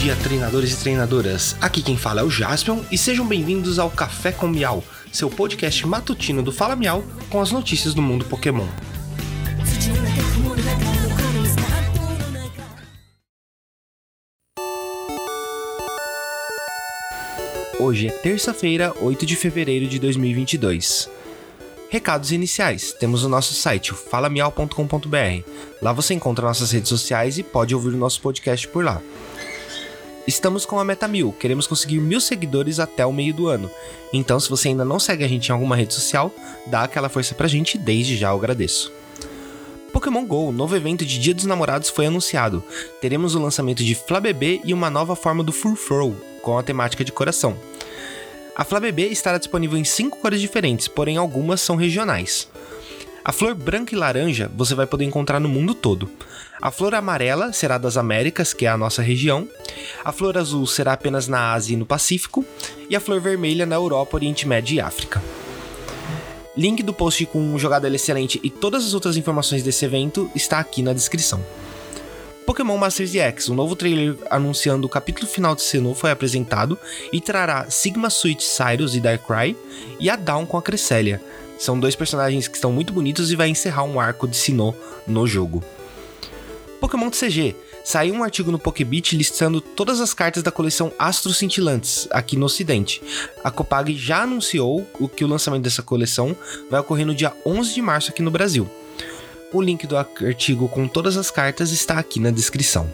dia, 0.00 0.16
treinadores 0.16 0.72
e 0.72 0.76
treinadoras. 0.78 1.54
Aqui 1.60 1.82
quem 1.82 1.94
fala 1.94 2.22
é 2.22 2.24
o 2.24 2.30
Jaspion 2.30 2.80
e 2.90 2.96
sejam 2.96 3.26
bem-vindos 3.26 3.78
ao 3.78 3.90
Café 3.90 4.32
com 4.32 4.48
Miau, 4.48 4.82
seu 5.12 5.28
podcast 5.28 5.86
matutino 5.86 6.42
do 6.42 6.50
Fala 6.50 6.74
Miau 6.74 7.04
com 7.28 7.38
as 7.38 7.52
notícias 7.52 7.92
do 7.92 8.00
mundo 8.00 8.24
Pokémon. 8.24 8.66
Hoje 17.78 18.08
é 18.08 18.10
terça-feira, 18.10 18.94
8 19.02 19.26
de 19.26 19.36
fevereiro 19.36 19.86
de 19.86 19.98
2022. 19.98 21.10
Recados 21.90 22.32
iniciais. 22.32 22.94
Temos 22.94 23.22
o 23.22 23.28
nosso 23.28 23.52
site, 23.52 23.92
falamial.com.br. 23.92 25.44
Lá 25.82 25.92
você 25.92 26.14
encontra 26.14 26.46
nossas 26.46 26.70
redes 26.70 26.88
sociais 26.88 27.36
e 27.36 27.42
pode 27.42 27.74
ouvir 27.74 27.90
o 27.90 27.98
nosso 27.98 28.22
podcast 28.22 28.66
por 28.68 28.82
lá. 28.82 29.02
Estamos 30.30 30.64
com 30.64 30.78
a 30.78 30.84
meta 30.84 31.08
mil, 31.08 31.32
queremos 31.32 31.66
conseguir 31.66 31.98
mil 31.98 32.20
seguidores 32.20 32.78
até 32.78 33.04
o 33.04 33.12
meio 33.12 33.34
do 33.34 33.48
ano. 33.48 33.68
Então, 34.12 34.38
se 34.38 34.48
você 34.48 34.68
ainda 34.68 34.84
não 34.84 35.00
segue 35.00 35.24
a 35.24 35.28
gente 35.28 35.48
em 35.48 35.52
alguma 35.52 35.74
rede 35.74 35.92
social, 35.92 36.32
dá 36.68 36.84
aquela 36.84 37.08
força 37.08 37.34
pra 37.34 37.48
gente, 37.48 37.76
desde 37.76 38.16
já 38.16 38.28
eu 38.28 38.36
agradeço. 38.36 38.92
Pokémon 39.92 40.24
GO, 40.24 40.52
novo 40.52 40.76
evento 40.76 41.04
de 41.04 41.18
Dia 41.18 41.34
dos 41.34 41.46
Namorados, 41.46 41.90
foi 41.90 42.06
anunciado. 42.06 42.62
Teremos 43.00 43.34
o 43.34 43.42
lançamento 43.42 43.82
de 43.82 43.92
Flabébé 43.96 44.60
e 44.64 44.72
uma 44.72 44.88
nova 44.88 45.16
forma 45.16 45.42
do 45.42 45.50
Furfurl, 45.50 46.14
com 46.42 46.56
a 46.56 46.62
temática 46.62 47.04
de 47.04 47.10
coração. 47.10 47.56
A 48.54 48.62
Flabébé 48.62 49.06
estará 49.06 49.36
disponível 49.36 49.76
em 49.76 49.84
cinco 49.84 50.18
cores 50.18 50.40
diferentes, 50.40 50.86
porém 50.86 51.16
algumas 51.16 51.60
são 51.60 51.74
regionais. 51.74 52.46
A 53.24 53.32
flor 53.32 53.54
branca 53.54 53.94
e 53.94 53.98
laranja 53.98 54.50
você 54.56 54.74
vai 54.74 54.86
poder 54.86 55.04
encontrar 55.04 55.38
no 55.40 55.48
mundo 55.48 55.74
todo. 55.74 56.10
A 56.60 56.70
flor 56.70 56.94
amarela 56.94 57.52
será 57.52 57.76
das 57.76 57.96
Américas, 57.96 58.54
que 58.54 58.64
é 58.64 58.68
a 58.68 58.76
nossa 58.76 59.02
região. 59.02 59.48
A 60.04 60.12
flor 60.12 60.36
azul 60.38 60.66
será 60.66 60.92
apenas 60.92 61.28
na 61.28 61.52
Ásia 61.52 61.74
e 61.74 61.76
no 61.76 61.86
Pacífico. 61.86 62.44
E 62.88 62.96
a 62.96 63.00
flor 63.00 63.20
vermelha 63.20 63.66
na 63.66 63.76
Europa, 63.76 64.16
Oriente 64.16 64.46
Médio 64.46 64.74
e 64.74 64.80
África. 64.80 65.22
Link 66.56 66.82
do 66.82 66.92
post 66.92 67.24
com 67.26 67.56
jogada 67.58 67.88
excelente 67.88 68.40
e 68.42 68.50
todas 68.50 68.84
as 68.84 68.92
outras 68.92 69.16
informações 69.16 69.62
desse 69.62 69.84
evento 69.84 70.30
está 70.34 70.58
aqui 70.58 70.82
na 70.82 70.92
descrição. 70.92 71.40
Pokémon 72.44 72.76
Masters 72.76 73.14
X, 73.14 73.48
um 73.48 73.54
novo 73.54 73.76
trailer 73.76 74.16
anunciando 74.28 74.84
o 74.84 74.90
capítulo 74.90 75.28
final 75.28 75.54
de 75.54 75.62
Sinnoh 75.62 75.94
foi 75.94 76.10
apresentado 76.10 76.76
e 77.12 77.20
trará 77.20 77.70
Sigma 77.70 78.10
Suite 78.10 78.42
Cyrus 78.42 78.96
e 78.96 79.00
Darkrai 79.00 79.54
e 80.00 80.10
a 80.10 80.16
Dawn 80.16 80.44
com 80.44 80.56
a 80.56 80.62
Cresselia. 80.62 81.22
São 81.58 81.78
dois 81.78 81.94
personagens 81.94 82.48
que 82.48 82.56
estão 82.56 82.72
muito 82.72 82.92
bonitos 82.92 83.30
e 83.30 83.36
vai 83.36 83.48
encerrar 83.48 83.84
um 83.84 84.00
arco 84.00 84.26
de 84.26 84.36
Sinnoh 84.36 84.74
no 85.06 85.26
jogo. 85.28 85.62
Pokémon 86.80 87.10
TCG. 87.10 87.54
Saiu 87.84 88.14
um 88.14 88.24
artigo 88.24 88.50
no 88.50 88.58
Pokébit 88.58 89.16
listando 89.16 89.60
todas 89.60 90.00
as 90.00 90.14
cartas 90.14 90.42
da 90.42 90.50
coleção 90.50 90.92
Astros 90.98 91.36
Cintilantes 91.36 92.08
aqui 92.10 92.36
no 92.36 92.46
ocidente. 92.46 93.02
A 93.44 93.50
Copag 93.50 93.94
já 93.94 94.22
anunciou 94.22 94.86
o 94.98 95.08
que 95.08 95.24
o 95.24 95.28
lançamento 95.28 95.62
dessa 95.62 95.82
coleção 95.82 96.34
vai 96.70 96.80
ocorrer 96.80 97.06
no 97.06 97.14
dia 97.14 97.32
11 97.44 97.74
de 97.74 97.82
março 97.82 98.10
aqui 98.10 98.22
no 98.22 98.30
Brasil. 98.30 98.68
O 99.52 99.60
link 99.60 99.86
do 99.86 99.96
artigo 99.96 100.68
com 100.68 100.88
todas 100.88 101.16
as 101.16 101.30
cartas 101.30 101.70
está 101.70 101.98
aqui 101.98 102.18
na 102.18 102.30
descrição. 102.30 102.88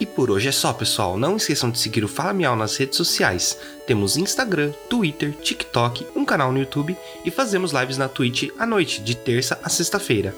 E 0.00 0.06
por 0.06 0.30
hoje 0.30 0.48
é 0.48 0.52
só, 0.52 0.72
pessoal. 0.72 1.16
Não 1.16 1.36
esqueçam 1.36 1.70
de 1.70 1.78
seguir 1.78 2.04
o 2.04 2.08
Fala 2.08 2.32
Miau 2.32 2.56
nas 2.56 2.76
redes 2.76 2.96
sociais. 2.96 3.56
Temos 3.86 4.16
Instagram, 4.16 4.72
Twitter, 4.88 5.32
TikTok, 5.32 6.06
um 6.16 6.24
canal 6.24 6.50
no 6.50 6.58
YouTube 6.58 6.96
e 7.24 7.30
fazemos 7.30 7.72
lives 7.72 7.96
na 7.96 8.08
Twitch 8.08 8.48
à 8.58 8.66
noite, 8.66 9.00
de 9.00 9.14
terça 9.14 9.58
a 9.62 9.68
sexta-feira. 9.68 10.34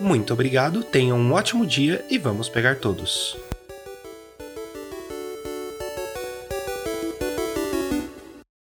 Muito 0.00 0.32
obrigado, 0.32 0.82
tenham 0.82 1.18
um 1.18 1.32
ótimo 1.32 1.66
dia 1.66 2.02
e 2.08 2.16
vamos 2.16 2.48
pegar 2.48 2.76
todos. 2.76 3.36